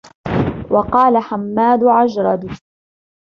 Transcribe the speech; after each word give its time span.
وَقَالَ 0.71 1.17
حَمَّادُ 1.19 1.83
عَجْرَدُ 1.83 2.55